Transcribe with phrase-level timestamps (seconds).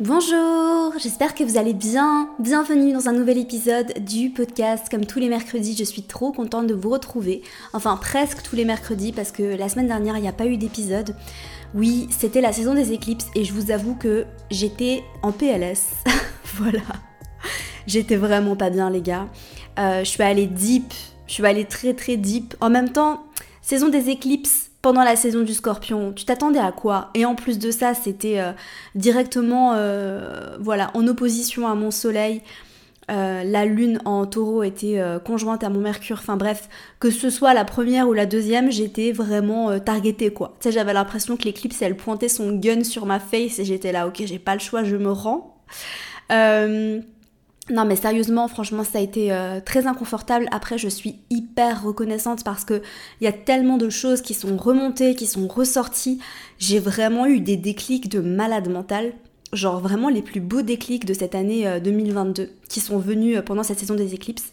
[0.00, 2.28] Bonjour, j'espère que vous allez bien.
[2.40, 4.88] Bienvenue dans un nouvel épisode du podcast.
[4.90, 7.42] Comme tous les mercredis, je suis trop contente de vous retrouver.
[7.74, 10.56] Enfin, presque tous les mercredis parce que la semaine dernière, il n'y a pas eu
[10.56, 11.14] d'épisode.
[11.74, 15.92] Oui, c'était la saison des éclipses et je vous avoue que j'étais en PLS.
[16.54, 16.82] voilà.
[17.86, 19.28] J'étais vraiment pas bien, les gars.
[19.78, 20.92] Euh, je suis allée deep.
[21.28, 22.56] Je suis allée très très deep.
[22.60, 23.22] En même temps,
[23.62, 27.08] saison des éclipses, pendant la saison du scorpion, tu t'attendais à quoi?
[27.14, 28.52] Et en plus de ça, c'était euh,
[28.94, 32.42] directement euh, voilà, en opposition à mon soleil.
[33.10, 36.18] Euh, la lune en taureau était conjointe à mon mercure.
[36.20, 36.68] Enfin bref,
[37.00, 40.54] que ce soit la première ou la deuxième, j'étais vraiment targetée quoi.
[40.60, 43.90] Tu sais, j'avais l'impression que l'éclipse, elle pointait son gun sur ma face et j'étais
[43.90, 45.64] là, ok, j'ai pas le choix, je me rends.
[47.70, 50.48] Non mais sérieusement, franchement, ça a été euh, très inconfortable.
[50.50, 52.82] Après, je suis hyper reconnaissante parce que
[53.20, 56.18] il y a tellement de choses qui sont remontées, qui sont ressorties.
[56.58, 59.14] J'ai vraiment eu des déclics de malade mental.
[59.54, 63.42] Genre vraiment les plus beaux déclics de cette année 2022 euh, qui sont venus euh,
[63.42, 64.50] pendant cette saison des éclipses.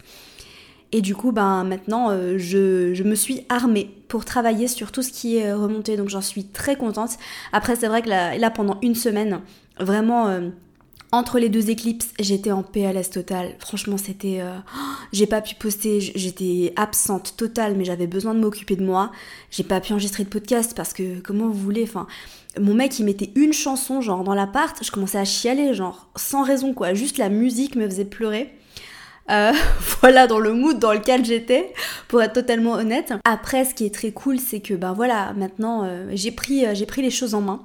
[0.93, 5.37] Et du coup, ben maintenant, je, me suis armée pour travailler sur tout ce qui
[5.37, 5.95] est remonté.
[5.95, 7.11] Donc j'en suis très contente.
[7.53, 9.39] Après, c'est vrai que là, pendant une semaine,
[9.79, 10.51] vraiment
[11.11, 13.55] entre les deux éclipses, j'étais en PLS total.
[13.59, 14.39] Franchement, c'était.
[14.41, 14.57] Euh,
[15.13, 19.11] j'ai pas pu poster, j'étais absente totale, mais j'avais besoin de m'occuper de moi.
[19.49, 22.07] J'ai pas pu enregistrer de podcast parce que, comment vous voulez, enfin.
[22.59, 26.43] Mon mec, il mettait une chanson, genre, dans l'appart, je commençais à chialer, genre, sans
[26.43, 26.93] raison, quoi.
[26.93, 28.53] Juste la musique me faisait pleurer.
[29.31, 29.53] Euh,
[30.01, 31.73] voilà dans le mood dans lequel j'étais,
[32.07, 33.13] pour être totalement honnête.
[33.23, 36.75] Après, ce qui est très cool, c'est que ben voilà, maintenant euh, j'ai pris, euh,
[36.75, 37.61] j'ai pris les choses en main.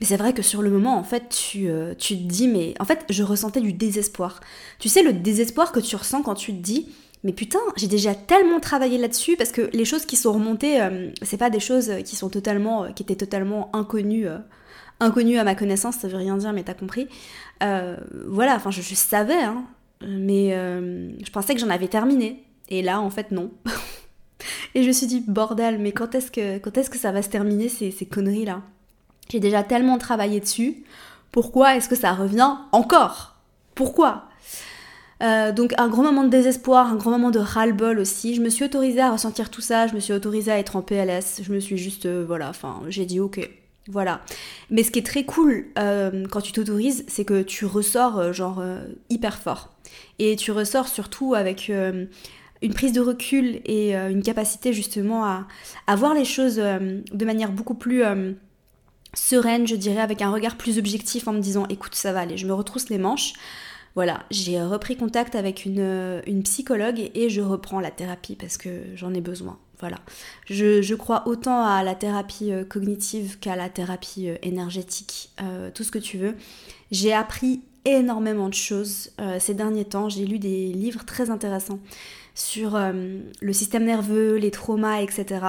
[0.00, 1.68] Mais c'est vrai que sur le moment, en fait, tu,
[1.98, 4.40] tu te dis, mais en fait, je ressentais du désespoir.
[4.78, 6.88] Tu sais, le désespoir que tu ressens quand tu te dis,
[7.22, 10.80] mais putain, j'ai déjà tellement travaillé là-dessus parce que les choses qui sont remontées,
[11.20, 14.26] c'est pas des choses qui sont totalement, qui étaient totalement inconnues
[15.02, 17.06] inconnues à ma connaissance, ça veut rien dire, mais t'as compris.
[17.60, 19.64] voilà, enfin, je, je savais, hein,
[20.06, 22.44] mais euh, je pensais que j'en avais terminé.
[22.68, 23.50] Et là, en fait, non.
[24.74, 27.22] et je me suis dit, bordel, mais quand est-ce que, quand est-ce que ça va
[27.22, 28.62] se terminer ces, conneries-là?
[29.30, 30.84] J'ai déjà tellement travaillé dessus.
[31.32, 33.36] Pourquoi est-ce que ça revient encore?
[33.74, 34.24] Pourquoi?
[35.22, 38.34] Euh, donc un grand moment de désespoir, un grand moment de ras-le-bol aussi.
[38.34, 40.82] Je me suis autorisée à ressentir tout ça, je me suis autorisée à être en
[40.82, 41.42] PLS.
[41.42, 43.48] Je me suis juste, euh, voilà, enfin, j'ai dit ok,
[43.90, 44.22] voilà.
[44.70, 48.62] Mais ce qui est très cool quand tu t'autorises, c'est que tu ressors genre
[49.10, 49.70] hyper fort.
[50.18, 52.06] Et tu ressors surtout avec euh,
[52.62, 57.24] une prise de recul et euh, une capacité justement à, voir les choses euh, de
[57.24, 58.02] manière beaucoup plus
[59.14, 62.36] sereine, je dirais, avec un regard plus objectif en me disant écoute, ça va aller,
[62.36, 63.32] je me retrousse les manches.
[63.96, 69.12] Voilà, j'ai repris contact avec une, psychologue et je reprends la thérapie parce que j'en
[69.14, 69.58] ai besoin.
[69.80, 69.98] Voilà.
[70.46, 75.30] Je, crois autant à la thérapie cognitive qu'à la thérapie énergétique,
[75.74, 76.36] tout ce que tu veux.
[76.90, 80.08] J'ai appris énormément de choses euh, ces derniers temps.
[80.08, 81.80] J'ai lu des livres très intéressants
[82.34, 85.44] sur euh, le système nerveux, les traumas, etc.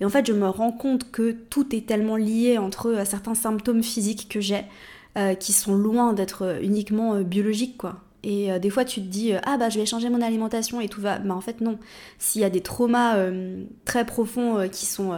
[0.00, 3.34] Et en fait, je me rends compte que tout est tellement lié entre euh, certains
[3.34, 4.64] symptômes physiques que j'ai,
[5.38, 8.00] qui sont loin d'être uniquement biologiques, quoi.
[8.24, 11.00] Et des fois, tu te dis, ah bah je vais changer mon alimentation et tout
[11.00, 11.18] va.
[11.18, 11.78] Mais en fait, non.
[12.18, 13.16] S'il y a des traumas
[13.84, 15.12] très profonds qui sont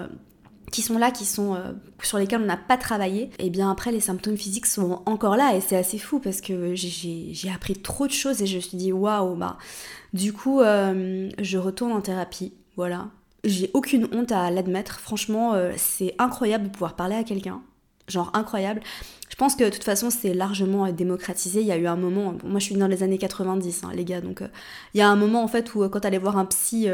[0.72, 1.72] qui sont là, qui sont euh,
[2.03, 5.56] sur lesquels on n'a pas travaillé, et bien après les symptômes physiques sont encore là
[5.56, 8.77] et c'est assez fou parce que j'ai appris trop de choses et je me suis
[8.77, 9.59] dit waouh bah
[10.12, 13.09] du coup euh, je retourne en thérapie, voilà.
[13.44, 17.62] J'ai aucune honte à l'admettre, franchement euh, c'est incroyable de pouvoir parler à quelqu'un,
[18.09, 18.81] genre incroyable.
[19.28, 21.61] Je pense que de toute façon, c'est largement euh, démocratisé.
[21.61, 24.05] Il y a eu un moment, moi je suis dans les années 90, hein, les
[24.05, 24.49] gars, donc euh,
[24.94, 26.89] il y a un moment en fait où euh, quand t'allais voir un psy,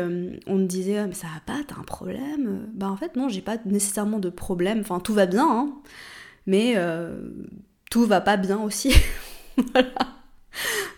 [0.47, 3.43] on me disait mais ça va pas, t'as un problème Bah en fait non, j'ai
[3.43, 4.81] pas nécessairement de problème.
[4.81, 5.73] Enfin tout va bien, hein,
[6.47, 6.77] mais
[7.91, 8.93] tout va pas bien aussi.
[9.73, 9.93] voilà.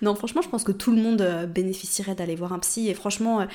[0.02, 3.46] Non, franchement, je pense que tout le monde bénéficierait d'aller voir un psy et franchement,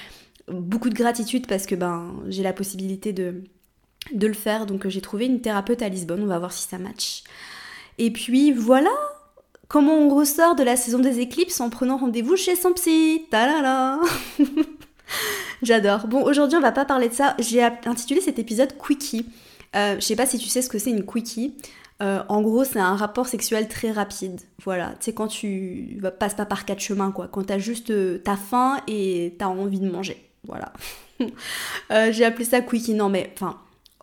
[0.48, 3.44] beaucoup de gratitude parce que ben j'ai la possibilité de
[4.14, 4.66] de le faire.
[4.66, 7.24] Donc j'ai trouvé une thérapeute à Lisbonne, on va voir si ça match.
[7.98, 8.92] Et puis voilà
[9.68, 13.26] comment on ressort de la saison des éclipses en prenant rendez-vous chez son psy.
[13.30, 14.00] Ta
[15.62, 16.08] J'adore.
[16.08, 17.36] Bon, aujourd'hui, on va pas parler de ça.
[17.40, 19.26] J'ai intitulé cet épisode Quickie.
[19.76, 21.56] Euh, je sais pas si tu sais ce que c'est une quickie.
[22.02, 24.40] Euh, en gros, c'est un rapport sexuel très rapide.
[24.64, 27.28] Voilà, c'est quand tu passes pas par quatre chemins, quoi.
[27.28, 30.30] Quand t'as juste euh, ta faim et t'as envie de manger.
[30.48, 30.72] Voilà.
[32.12, 32.94] J'ai appelé ça quickie.
[32.94, 33.58] Non, mais enfin,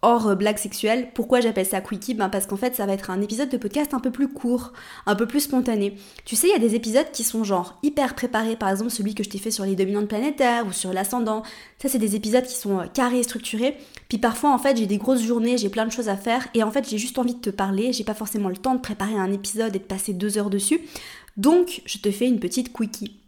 [0.07, 1.09] hors euh, blague sexuelle.
[1.15, 2.15] Pourquoi j'appelle ça quickie?
[2.15, 4.73] Ben Parce qu'en fait, ça va être un épisode de podcast un peu plus court,
[5.05, 5.97] un peu plus spontané.
[6.25, 9.15] Tu sais, il y a des épisodes qui sont genre hyper préparés, par exemple celui
[9.15, 11.43] que je t'ai fait sur les dominantes planétaires ou sur l'ascendant.
[11.83, 13.77] Ça, c'est des épisodes qui sont euh, carrés, structurés.
[14.09, 16.63] Puis parfois, en fait, j'ai des grosses journées, j'ai plein de choses à faire et
[16.63, 17.93] en fait, j'ai juste envie de te parler.
[17.93, 20.81] J'ai pas forcément le temps de préparer un épisode et de passer deux heures dessus.
[21.37, 23.26] Donc, je te fais une petite quickie.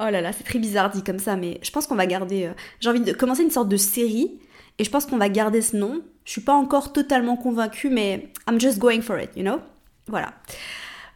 [0.00, 2.46] Oh là là, c'est très bizarre dit comme ça, mais je pense qu'on va garder.
[2.46, 4.40] Euh, j'ai envie de commencer une sorte de série
[4.78, 6.00] et je pense qu'on va garder ce nom.
[6.24, 9.58] Je suis pas encore totalement convaincue, mais I'm just going for it, you know?
[10.06, 10.32] Voilà.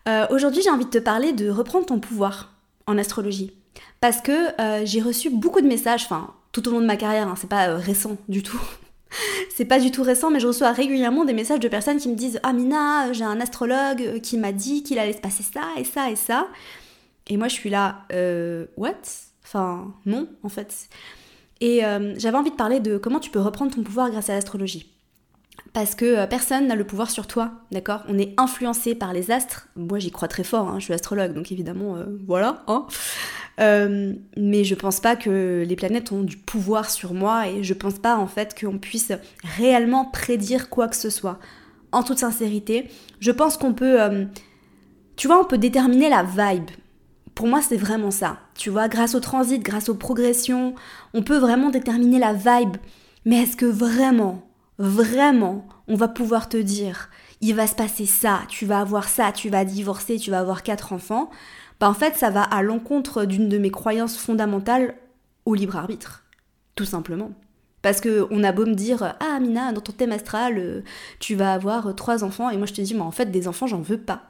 [0.07, 2.53] Euh, aujourd'hui, j'ai envie de te parler de reprendre ton pouvoir
[2.87, 3.55] en astrologie.
[4.01, 7.27] Parce que euh, j'ai reçu beaucoup de messages, enfin, tout au long de ma carrière,
[7.27, 8.61] hein, c'est pas récent du tout.
[9.57, 12.17] c'est pas du tout récent, mais je reçois régulièrement des messages de personnes qui me
[12.17, 15.85] disent Ah Mina, j'ai un astrologue qui m'a dit qu'il allait se passer ça et
[15.85, 16.49] ça et ça.
[17.29, 18.93] Et moi, je suis là, euh, what?
[19.45, 20.89] Enfin, non, en fait.
[21.61, 24.35] Et euh, j'avais envie de parler de comment tu peux reprendre ton pouvoir grâce à
[24.35, 24.91] l'astrologie.
[25.73, 28.03] Parce que euh, personne n'a le pouvoir sur toi, d'accord?
[28.09, 29.69] On est influencé par les astres.
[29.77, 32.63] Moi, j'y crois très fort, hein, je suis astrologue, donc évidemment, voilà.
[32.67, 32.87] Hein.
[34.37, 37.99] mais je pense pas que les planètes ont du pouvoir sur moi et je pense
[37.99, 39.13] pas en fait qu'on puisse
[39.57, 41.39] réellement prédire quoi que ce soit.
[41.93, 42.89] En toute sincérité,
[43.21, 43.99] je pense qu'on peut.
[45.17, 46.71] tu vois, on peut déterminer la vibe
[47.35, 48.39] pour moi, c'est vraiment ça.
[48.55, 50.75] Tu vois, grâce au transit, grâce aux progressions,
[51.15, 52.77] on peut vraiment déterminer la vibe.
[53.25, 54.47] Mais est-ce que vraiment,
[54.79, 57.11] vraiment, on va pouvoir te dire,
[57.41, 60.63] il va se passer ça, tu vas avoir ça, tu vas divorcer, tu vas avoir
[60.63, 61.31] quatre enfants?
[61.81, 64.95] Bah en fait, ça va à l'encontre d'une de mes croyances fondamentales
[65.45, 66.25] au libre arbitre.
[66.77, 67.33] Tout simplement.
[67.83, 70.83] Parce que on a beau me dire Ah Mina, dans ton thème astral, euh,
[71.19, 73.67] tu vas avoir trois enfants, et moi je te dis, mais en fait, des enfants,
[73.67, 74.23] j'en veux pas.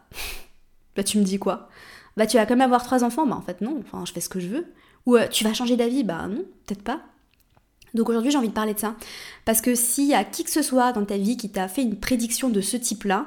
[0.96, 1.68] bah tu me dis quoi?
[2.16, 4.20] Bah tu vas quand même avoir trois enfants, bah en fait non, enfin je fais
[4.20, 4.66] ce que je veux.
[5.06, 7.00] Ou euh, tu vas changer d'avis, bah non, peut-être pas.
[7.94, 8.96] Donc aujourd'hui j'ai envie de parler de ça.
[9.44, 11.82] Parce que s'il y a qui que ce soit dans ta vie qui t'a fait
[11.82, 13.26] une prédiction de ce type-là,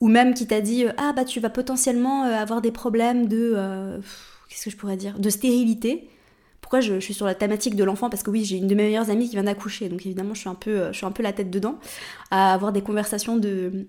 [0.00, 3.26] ou même qui t'a dit euh, ah bah tu vas potentiellement euh, avoir des problèmes
[3.26, 4.00] de
[4.48, 5.18] qu'est-ce que je pourrais dire?
[5.18, 6.08] De stérilité.
[6.60, 8.10] Pourquoi je, suis sur la thématique de l'enfant?
[8.10, 9.88] Parce que oui j'ai une de mes meilleures amies qui vient d'accoucher.
[9.88, 11.78] Donc évidemment je suis un peu je suis un peu la tête dedans.
[12.30, 13.86] À avoir des conversations de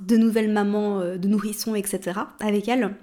[0.00, 2.96] de nouvelles mamans de nourrissons etc avec elle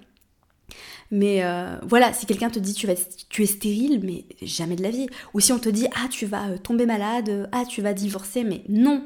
[1.11, 5.07] mais euh, voilà, si quelqu'un te dit tu, es stérile, mais jamais de la vie.
[5.33, 7.93] Ou si on te dit ah tu vas euh, tomber malade, euh, ah tu vas
[7.93, 9.05] divorcer, mais non,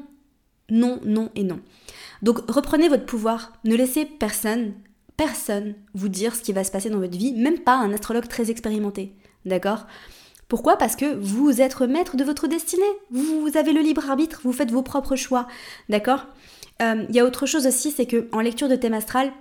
[0.70, 1.60] non, non et non.
[2.22, 4.74] Donc reprenez votre pouvoir, ne laissez personne,
[5.16, 8.28] personne vous dire ce qui va se passer dans votre vie, même pas un astrologue
[8.28, 9.12] très expérimenté,
[9.44, 9.86] d'accord?
[10.46, 10.76] Pourquoi?
[10.76, 12.84] Parce que vous êtes maître de votre destinée.
[13.10, 15.48] Vous, avez le libre arbitre, vous faites vos propres choix.
[15.88, 16.26] D'accord?
[16.78, 19.32] Il y a autre chose aussi, c'est que en lecture de thème astral,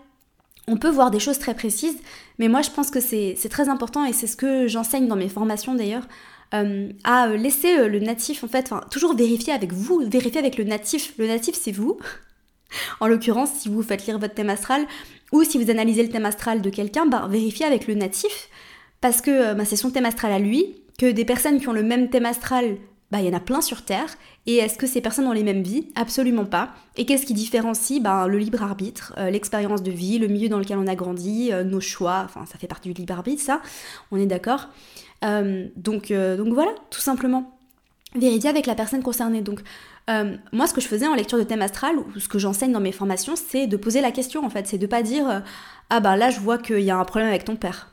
[0.67, 1.97] on peut voir des choses très précises,
[2.39, 5.29] mais moi je pense que c'est très important et c'est ce que j'enseigne dans mes
[5.29, 6.07] formations d'ailleurs,
[6.53, 10.63] euh, à laisser euh, le natif en fait, toujours vérifier avec vous, vérifier avec le
[10.63, 11.13] natif.
[11.17, 11.97] Le natif c'est vous,
[13.00, 14.85] en l'occurrence si vous faites lire votre thème astral,
[15.31, 18.50] ou si vous analysez le thème astral de quelqu'un, bah, vérifiez avec le natif,
[19.01, 21.73] parce que euh, bah, c'est son thème astral à lui, que des personnes qui ont
[21.73, 22.77] le même thème astral
[23.12, 24.07] bah, il y en a plein sur Terre.
[24.47, 25.88] Et est-ce que ces personnes ont les mêmes vies?
[25.95, 26.69] Absolument pas.
[26.97, 28.01] Et qu'est-ce qui différencie?
[28.01, 31.51] Bah, Le libre arbitre, euh, l'expérience de vie, le milieu dans lequel on a grandi,
[31.51, 33.62] euh, nos choix, enfin ça fait partie du libre arbitre, ça,
[34.12, 34.69] on est d'accord.
[35.24, 37.57] Euh, donc, voilà, tout simplement.
[38.13, 39.42] Vérifier avec la personne concernée.
[39.42, 39.62] Donc
[40.53, 42.80] moi ce que je faisais en lecture de thème astral, ou ce que j'enseigne dans
[42.80, 45.44] mes formations, c'est de poser la question en fait, c'est de pas dire
[45.89, 47.91] ah bah là je vois qu'il y a un problème avec ton père.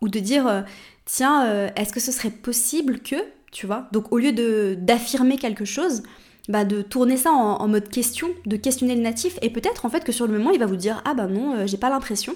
[0.00, 0.64] Ou de dire
[1.04, 3.16] tiens, est-ce que ce serait possible que
[3.52, 3.86] tu vois.
[3.92, 4.32] Donc au lieu
[4.74, 6.02] d'affirmer quelque chose,
[6.48, 10.02] bah de tourner ça en, mode question, de questionner le natif, et peut-être en fait
[10.02, 12.34] que sur le moment il va vous dire ah bah non, euh, j'ai pas l'impression.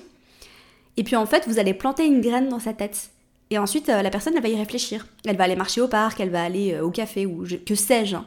[0.96, 3.10] Et puis en fait vous allez planter une graine dans sa tête.
[3.50, 5.06] Et ensuite euh, la personne elle va y réfléchir.
[5.24, 8.16] Elle va aller marcher au parc, elle va aller euh, au café ou que sais-je.
[8.16, 8.26] Hein.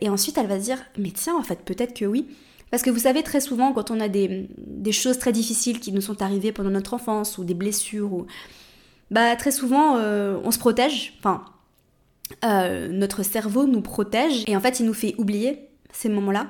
[0.00, 2.26] et ensuite elle va se dire mais tiens en fait peut-être que oui.
[2.70, 5.90] Parce que vous savez très souvent quand on a des, des choses très difficiles qui
[5.90, 8.26] nous sont arrivées pendant notre enfance ou des blessures ou
[9.10, 11.14] bah très souvent on se protège.
[11.18, 11.42] Enfin
[12.44, 16.48] euh, notre cerveau nous protège et en fait il nous fait oublier ces moments-là.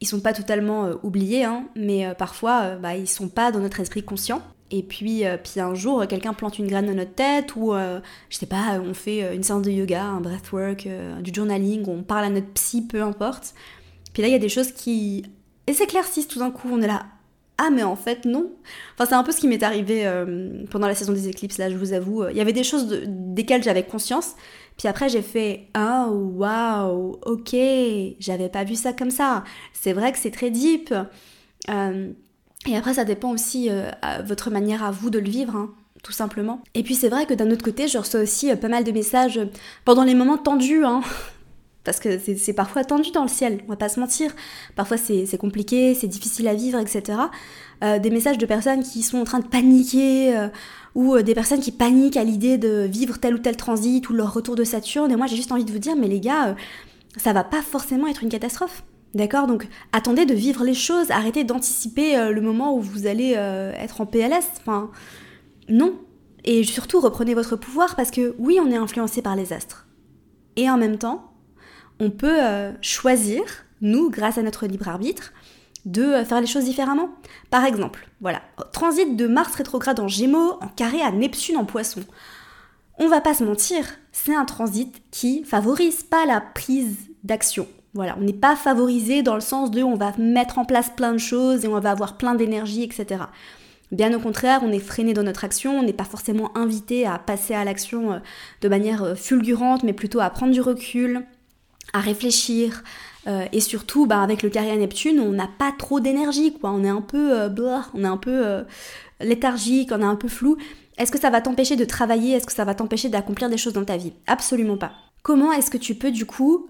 [0.00, 3.58] Ils sont pas totalement euh, oubliés, hein, mais euh, parfois bah, ils sont pas dans
[3.58, 4.42] notre esprit conscient.
[4.70, 8.44] Et puis, puis un jour, quelqu'un plante une graine dans notre tête, ou je sais
[8.44, 10.86] pas, on fait une séance de yoga, un breathwork,
[11.22, 13.54] du journaling, on parle à notre psy, peu importe.
[14.12, 15.24] Puis là, il y a des choses qui
[15.66, 16.68] et s'éclaircissent tout d'un coup.
[16.70, 17.06] On est là,
[17.56, 18.52] ah mais en fait non.
[18.92, 20.06] Enfin c'est un peu ce qui m'est arrivé
[20.70, 22.28] pendant la saison des éclipses là, je vous avoue.
[22.28, 24.34] Il y avait des choses desquelles j'avais conscience,
[24.78, 27.54] puis après, j'ai fait Oh, waouh, ok,
[28.20, 29.42] j'avais pas vu ça comme ça.
[29.72, 30.94] C'est vrai que c'est très deep.
[31.68, 32.12] Euh,
[32.66, 33.90] et après, ça dépend aussi euh,
[34.24, 36.62] votre manière à vous de le vivre, hein, tout simplement.
[36.74, 38.92] Et puis, c'est vrai que d'un autre côté, je reçois aussi euh, pas mal de
[38.92, 39.40] messages
[39.84, 40.84] pendant les moments tendus.
[40.84, 41.02] Hein.
[41.88, 44.30] parce que c'est parfois tendu dans le ciel, on va pas se mentir.
[44.76, 47.18] Parfois c'est compliqué, c'est difficile à vivre, etc.
[47.82, 50.48] Euh, des messages de personnes qui sont en train de paniquer, euh,
[50.94, 54.12] ou euh, des personnes qui paniquent à l'idée de vivre tel ou tel transit, ou
[54.12, 55.10] leur retour de Saturne.
[55.10, 56.54] Et moi j'ai juste envie de vous dire, mais les gars,
[57.16, 58.84] ça va pas forcément être une catastrophe.
[59.14, 59.46] D'accord?
[59.46, 64.04] Donc attendez de vivre les choses, arrêtez d'anticiper le moment où vous allez être en
[64.04, 64.44] PLS.
[64.60, 64.90] Enfin,
[65.70, 65.94] non.
[66.44, 69.86] Et surtout reprenez votre pouvoir parce que oui, on est influencé par les astres.
[70.56, 71.28] Et en même temps,
[72.00, 73.42] on peut euh, choisir,
[73.80, 75.32] nous, grâce à notre libre arbitre,
[75.84, 77.10] de euh, faire les choses différemment.
[77.50, 82.02] Par exemple, voilà, transit de Mars rétrograde en Gémeaux en carré à Neptune en Poisson.
[82.98, 87.68] On va pas se mentir, c'est un transit qui favorise pas la prise d'action.
[87.94, 91.12] Voilà, on n'est pas favorisé dans le sens de on va mettre en place plein
[91.12, 93.24] de choses et on va avoir plein d'énergie, etc.
[93.92, 97.18] Bien au contraire, on est freiné dans notre action, on n'est pas forcément invité à
[97.18, 98.18] passer à l'action euh,
[98.60, 101.24] de manière fulgurante, mais plutôt à prendre du recul,
[101.92, 102.82] à réfléchir.
[103.26, 106.70] Euh, et surtout, bah, avec le carré Neptune, on n'a pas trop d'énergie, quoi.
[106.70, 107.48] On est un peu, euh,
[107.94, 108.62] on est un peu euh,
[109.20, 110.56] léthargique, on est un peu flou.
[110.96, 112.34] Est-ce que ça va t'empêcher de travailler?
[112.34, 114.12] Est-ce que ça va t'empêcher d'accomplir des choses dans ta vie?
[114.26, 114.92] Absolument pas.
[115.22, 116.68] Comment est-ce que tu peux du coup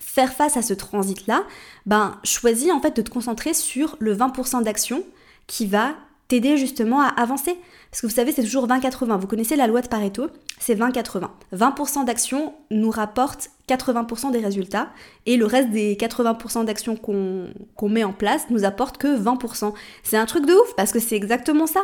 [0.00, 1.44] faire face à ce transit-là?
[1.86, 5.04] Ben, choisis en fait de te concentrer sur le 20% d'action
[5.46, 5.94] qui va
[6.30, 7.58] t'aider justement à avancer.
[7.90, 9.18] Parce que vous savez, c'est toujours 20-80.
[9.18, 10.28] Vous connaissez la loi de Pareto,
[10.60, 11.28] c'est 20-80.
[11.52, 14.90] 20%, d'action nous rapporte 80% des résultats
[15.26, 19.74] et le reste des 80% d'actions qu'on met en place nous apporte que 20%.
[20.04, 21.80] C'est un truc de ouf parce que c'est exactement ça.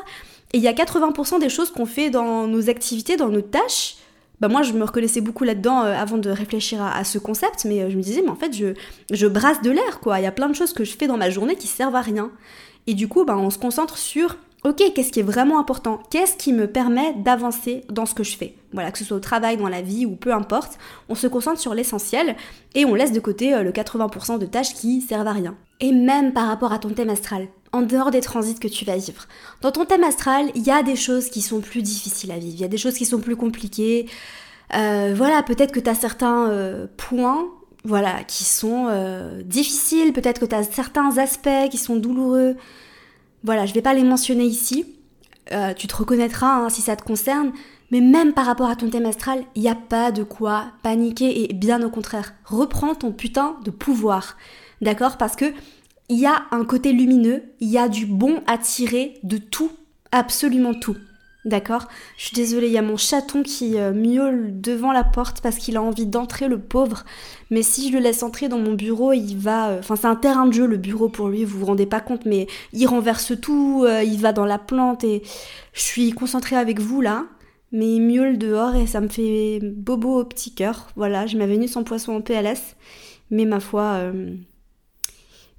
[0.53, 3.97] Et il y a 80% des choses qu'on fait dans nos activités, dans nos tâches.
[4.41, 7.83] Bah moi, je me reconnaissais beaucoup là-dedans euh, avant de réfléchir à, ce concept, mais
[7.83, 8.75] euh, je me disais, mais en fait, je,
[9.11, 10.21] je brasse de l'air, quoi.
[10.21, 12.03] Il y a plein de choses que je fais dans ma journée qui servent à
[12.03, 12.31] rien.
[12.87, 16.01] Et du coup, bah, on se concentre sur ok, qu'est-ce qui est vraiment important?
[16.11, 18.55] Qu'est-ce qui me permet d'avancer dans ce que je fais?
[18.73, 20.79] Voilà, que ce soit au travail, dans la vie ou peu importe,
[21.09, 22.37] on se concentre sur l'essentiel
[22.75, 25.57] et on laisse de côté euh, le 80% de tâches qui servent à rien.
[25.81, 28.97] Et même par rapport à ton thème astral, en dehors des transits que tu vas
[28.97, 29.27] vivre.
[29.61, 32.55] Dans ton thème astral, il y a des choses qui sont plus difficiles à vivre,
[32.55, 34.07] il y a des choses qui sont plus compliquées.
[34.75, 37.47] Euh, voilà, peut-être que tu as certains euh, points
[37.85, 38.89] voilà, qui sont
[39.45, 42.57] difficiles, peut-être que tu as certains aspects qui sont douloureux.
[43.45, 44.97] Voilà, je vais pas les mentionner ici.
[45.53, 47.53] Euh, tu te reconnaîtras hein, si ça te concerne.
[47.93, 51.45] Mais même par rapport à ton thème astral, il n'y a pas de quoi paniquer
[51.45, 54.37] et bien au contraire, reprends ton putain de pouvoir.
[54.81, 55.17] D'accord?
[55.17, 55.45] Parce que
[56.09, 59.71] il y a un côté lumineux, il y a du bon à tirer de tout,
[60.13, 60.97] absolument tout.
[61.45, 61.87] D'accord?
[62.17, 65.59] Je suis désolée, il y a mon chaton qui euh, miaule devant la porte parce
[65.59, 67.05] qu'il a envie d'entrer, le pauvre.
[67.51, 69.69] Mais si je le laisse entrer dans mon bureau, il va...
[69.69, 72.01] Euh, enfin, c'est un terrain de jeu, le bureau, pour lui, vous vous rendez pas
[72.01, 75.23] compte, mais il renverse tout, euh, il va dans la plante et...
[75.73, 77.27] Je suis concentrée avec vous, là,
[77.71, 80.89] mais il miaule dehors et ça me fait bobo au petit cœur.
[80.97, 82.77] Voilà, je m'avais venu son poisson en PLS,
[83.31, 84.11] mais ma foi...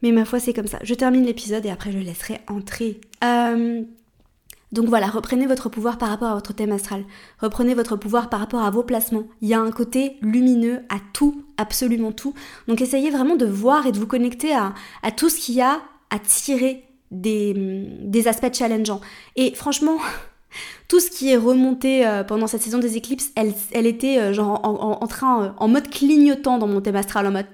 [0.02, 0.80] Mais ma foi, c'est comme ça.
[0.84, 3.02] Je termine l'épisode et après je laisserai entrer.
[3.24, 3.84] Euh...
[4.74, 7.06] Donc voilà, reprenez votre pouvoir par rapport à votre thème astral.
[7.40, 9.24] Reprenez votre pouvoir par rapport à vos placements.
[9.42, 12.34] Il y a un côté lumineux à tout, absolument tout.
[12.68, 14.74] Donc essayez vraiment de voir et de vous connecter à,
[15.16, 17.54] tout ce qu'il y a à tirer des,
[18.02, 19.00] des aspects challengeants.
[19.38, 20.00] Et franchement,
[20.88, 24.34] tout ce qui est remonté euh, pendant cette saison des éclipses, elle, elle était euh,
[24.34, 27.46] genre en, train, euh, en mode clignotant dans mon thème astral, en mode...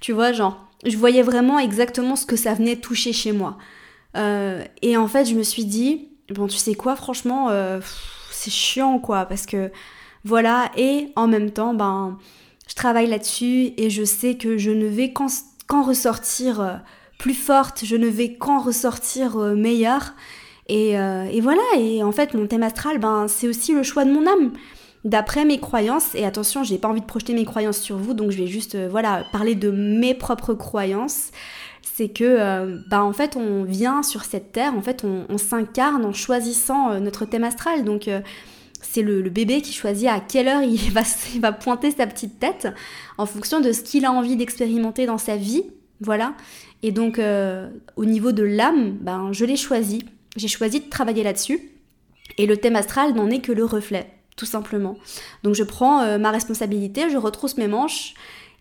[0.00, 3.56] Tu vois, genre, je voyais vraiment exactement ce que ça venait toucher chez moi.
[4.82, 7.48] Et en fait, je me suis dit, bon, tu sais quoi, franchement,
[8.30, 9.70] c'est chiant, quoi, parce que
[10.24, 12.18] voilà, et en même temps, ben,
[12.68, 16.82] je travaille là-dessus et je sais que je ne vais qu'en ressortir
[17.18, 20.12] plus forte, je ne vais qu'en ressortir meilleure.
[20.68, 24.12] Et, et, voilà, et en fait, mon thème astral, ben, c'est aussi le choix de
[24.12, 24.52] mon âme.
[25.04, 28.30] D'après mes croyances, et attention, j'ai pas envie de projeter mes croyances sur vous, donc
[28.30, 31.30] je vais juste, voilà, parler de mes propres croyances
[31.94, 36.04] c'est que euh, bah en fait on vient sur cette terre, en fait on, s'incarne
[36.04, 37.84] en choisissant euh, notre thème astral.
[37.84, 38.20] Donc euh,
[38.80, 41.02] c'est le, bébé qui choisit à quelle heure il va,
[41.40, 42.68] va pointer sa petite tête
[43.18, 45.64] en fonction de ce qu'il a envie d'expérimenter dans sa vie.
[46.00, 46.34] Voilà.
[46.82, 47.20] Et donc
[47.94, 50.04] au niveau de l'âme, ben, je l'ai choisi.
[50.36, 51.60] J'ai choisi de travailler là-dessus.
[52.38, 54.96] Et le thème astral n'en est que le reflet, tout simplement.
[55.42, 58.14] Donc je prends ma responsabilité, je retrousse mes manches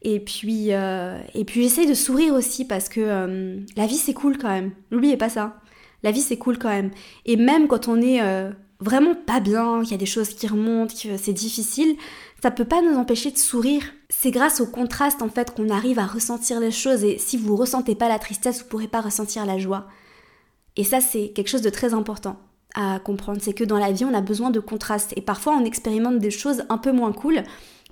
[0.04, 4.38] et puis, euh, puis j'essaye de sourire aussi parce que euh, la vie c'est cool
[4.38, 4.72] quand même.
[4.90, 5.60] N'oubliez pas ça.
[6.04, 6.92] La vie c'est cool quand même.
[7.26, 8.50] Et même quand on est euh,
[8.80, 11.96] vraiment pas bien, qu'il y a des choses qui remontent, que c'est difficile,
[12.42, 13.84] ça peut pas nous empêcher de sourire.
[14.10, 17.04] C'est grâce au contraste en fait qu'on arrive à ressentir les choses.
[17.04, 19.88] Et si vous ressentez pas la tristesse, vous pourrez pas ressentir la joie.
[20.78, 22.38] Et ça c'est quelque chose de très important
[22.74, 23.40] à comprendre.
[23.42, 25.14] C'est que dans la vie on a besoin de contraste.
[25.16, 27.44] Et parfois on expérimente des choses un peu moins cool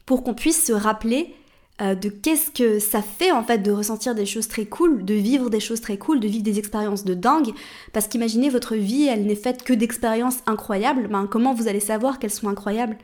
[0.06, 1.36] pour qu'on puisse se rappeler
[1.82, 5.14] euh, de qu'est-ce que ça fait en fait de ressentir des choses très cool, de
[5.14, 7.52] vivre des choses très cool, de vivre des expériences de dingue.
[7.94, 11.08] Parce qu'imaginez votre vie, elle n'est faite que d'expériences incroyables.
[11.08, 12.98] Ben, comment vous allez savoir qu'elles sont incroyables?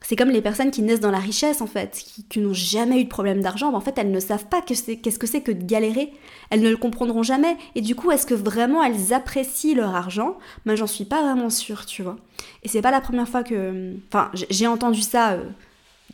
[0.00, 3.04] C'est comme les personnes qui naissent dans la richesse en fait, qui, n'ont jamais eu
[3.04, 6.12] de problème d'argent, en fait elles ne savent pas qu'est-ce que c'est que de galérer,
[6.50, 10.38] elles ne le comprendront jamais, et du coup est-ce que vraiment elles apprécient leur argent?
[10.66, 12.16] Ben j'en suis pas vraiment sûre, tu vois.
[12.62, 13.94] Et c'est pas la première fois que...
[14.08, 15.44] Enfin j'ai entendu ça euh,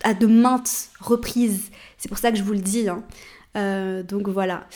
[0.03, 2.88] à de maintes reprises, c'est pour ça que je vous le dis.
[2.88, 3.03] Hein.
[3.57, 4.67] Euh, donc voilà.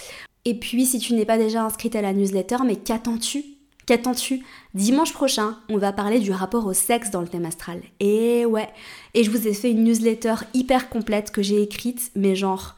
[0.45, 3.58] Et puis si tu n'es pas déjà inscrite à la newsletter, mais qu'attends-tu?
[3.88, 4.45] Qu'attends-tu?
[4.75, 7.80] Dimanche prochain, on va parler du rapport au sexe dans le thème astral.
[8.00, 8.68] Et ouais,
[9.14, 12.76] et je vous ai fait une newsletter hyper complète que j'ai écrite, mais genre,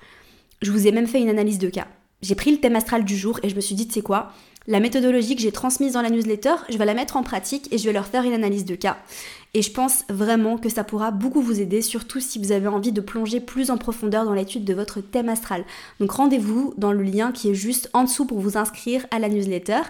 [0.63, 1.89] je vous ai même fait une analyse de cas.
[2.23, 4.31] J'ai pris le thème astral du jour et je me suis dit, tu sais quoi?
[4.69, 7.79] La méthodologie que j'ai transmise dans la newsletter, je vais la mettre en pratique et
[7.79, 8.99] je vais leur faire une analyse de cas.
[9.53, 12.93] Et je pense vraiment que ça pourra beaucoup vous aider, surtout si vous avez envie
[12.93, 15.65] de plonger plus en profondeur dans l'étude de votre thème astral.
[15.99, 19.29] Donc rendez-vous dans le lien qui est juste en dessous pour vous inscrire à la
[19.29, 19.81] newsletter.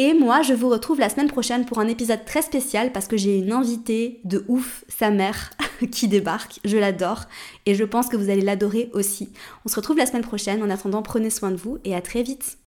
[0.00, 3.16] Et moi, je vous retrouve la semaine prochaine pour un épisode très spécial parce que
[3.16, 5.50] j'ai une invitée de ouf, sa mère,
[5.90, 6.60] qui débarque.
[6.64, 7.24] Je l'adore
[7.66, 9.28] et je pense que vous allez l'adorer aussi.
[9.64, 10.62] On se retrouve la semaine prochaine.
[10.62, 12.56] En attendant, prenez soin de vous et à très vite.